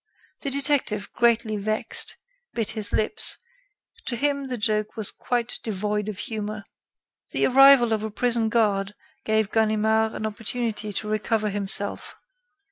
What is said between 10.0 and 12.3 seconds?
an opportunity to recover himself.